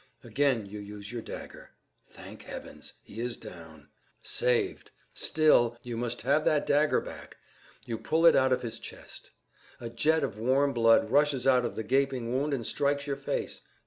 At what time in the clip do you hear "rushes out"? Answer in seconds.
11.11-11.65